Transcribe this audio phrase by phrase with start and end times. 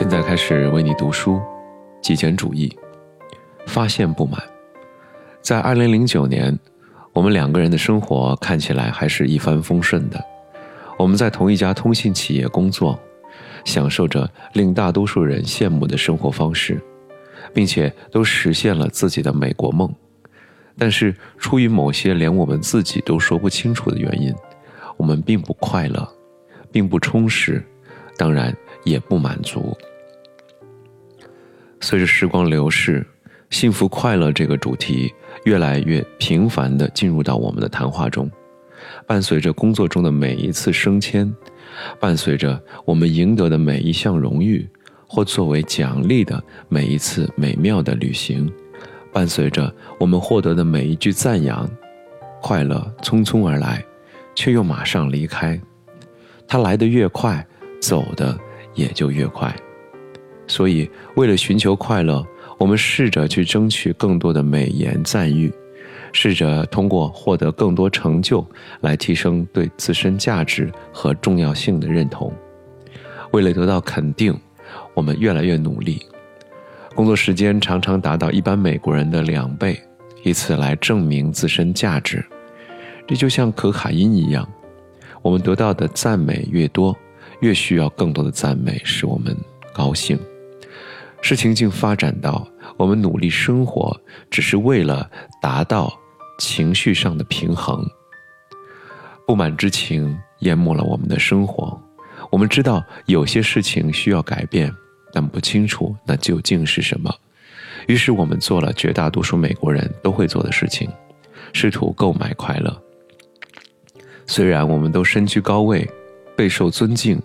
[0.00, 1.38] 现在开始为你读书，
[2.00, 2.74] 极简主义，
[3.66, 4.42] 发现不满。
[5.42, 6.58] 在二零零九年，
[7.12, 10.18] 我们两个人的生活看起来还是一帆风顺的。
[10.98, 12.98] 我们在同一家通信企业工作，
[13.66, 16.80] 享受着令大多数人羡慕的生活方式，
[17.52, 19.94] 并且都实现了自己的美国梦。
[20.78, 24.34] 但是，出于某些连我们自己都说不清楚的原因，
[24.96, 26.10] 我们并不快乐，
[26.72, 27.62] 并不充实，
[28.16, 29.76] 当然也不满足。
[31.90, 33.04] 随着时光流逝，
[33.50, 35.12] 幸福快乐这个主题
[35.42, 38.30] 越来越频繁地进入到我们的谈话中。
[39.08, 41.34] 伴随着工作中的每一次升迁，
[41.98, 44.70] 伴随着我们赢得的每一项荣誉，
[45.08, 48.48] 或作为奖励的每一次美妙的旅行，
[49.12, 51.68] 伴随着我们获得的每一句赞扬，
[52.40, 53.84] 快乐匆匆而来，
[54.36, 55.60] 却又马上离开。
[56.46, 57.44] 它来得越快，
[57.80, 58.38] 走的
[58.76, 59.52] 也就越快。
[60.50, 62.26] 所以，为了寻求快乐，
[62.58, 65.48] 我们试着去争取更多的美言赞誉，
[66.12, 68.44] 试着通过获得更多成就
[68.80, 72.32] 来提升对自身价值和重要性的认同。
[73.30, 74.36] 为了得到肯定，
[74.92, 76.02] 我们越来越努力，
[76.96, 79.80] 工作时间常常达到一般美国人的两倍，
[80.24, 82.24] 以此来证明自身价值。
[83.06, 84.46] 这就像可卡因一样，
[85.22, 86.96] 我们得到的赞美越多，
[87.38, 89.36] 越需要更多的赞美使我们
[89.72, 90.18] 高兴。
[91.22, 95.08] 事情竟发展到我们努力生活，只是为了
[95.40, 95.92] 达到
[96.38, 97.84] 情绪上的平衡。
[99.26, 101.80] 不满之情淹没了我们的生活。
[102.30, 104.72] 我们知道有些事情需要改变，
[105.12, 107.14] 但不清楚那究竟是什么。
[107.86, 110.88] 于是我们做了绝大多数美国人都会做的事情，
[111.52, 112.82] 试图购买快乐。
[114.26, 115.88] 虽然我们都身居高位，
[116.36, 117.20] 备受尊敬，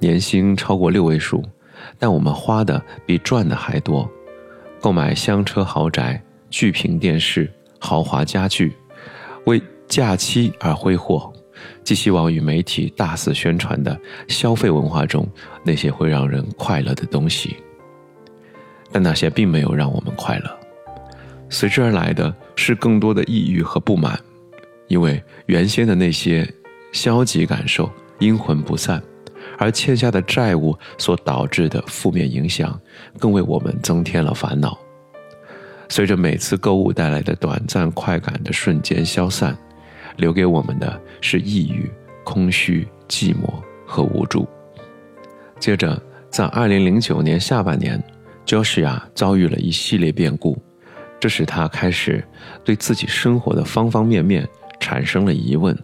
[0.00, 1.42] 年薪超过六位数。
[1.98, 4.10] 但我们花的比赚的还多，
[4.80, 8.74] 购买香车豪宅、巨屏电视、豪华家具，
[9.46, 11.32] 为假期而挥霍，
[11.84, 13.98] 寄希望与媒体大肆宣传的
[14.28, 15.26] 消费文化中
[15.64, 17.56] 那些会让人快乐的东西。
[18.90, 20.58] 但那些并没有让我们快乐，
[21.48, 24.18] 随之而来的是更多的抑郁和不满，
[24.88, 26.46] 因为原先的那些
[26.92, 29.02] 消极感受阴魂不散。
[29.58, 32.78] 而欠下的债务所导致的负面影响，
[33.18, 34.78] 更为我们增添了烦恼。
[35.88, 39.56] 随着每次购物带来的短暂快感的瞬间消散，
[40.16, 41.90] 留给我们的是抑郁、
[42.24, 43.46] 空虚、寂寞
[43.86, 44.48] 和无助。
[45.60, 48.02] 接着，在2009年下半年
[48.46, 50.56] ，Joshua 遭遇了一系列变故，
[51.20, 52.26] 这使他开始
[52.64, 54.48] 对自己生活的方方面面
[54.80, 55.78] 产生了疑问，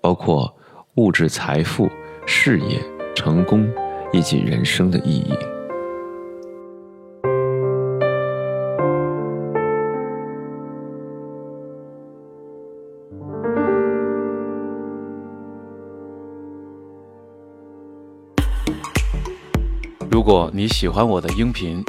[0.00, 0.52] 包括
[0.94, 1.88] 物质财富。
[2.30, 2.78] 事业
[3.14, 3.66] 成功
[4.12, 5.32] 以及人生的意义。
[20.10, 21.82] 如果你喜欢我的音频，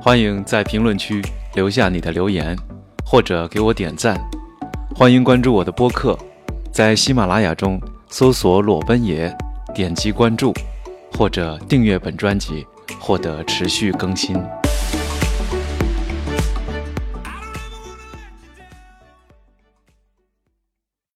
[0.00, 1.20] 欢迎在评论区
[1.56, 2.56] 留下你的留言，
[3.04, 4.16] 或者给我点赞。
[4.94, 6.16] 欢迎关注我的播客，
[6.70, 9.36] 在喜马拉雅中搜索“裸奔爷”。
[9.74, 10.52] 点击关注，
[11.12, 12.66] 或者订阅本专辑，
[12.98, 14.36] 获得持续更新。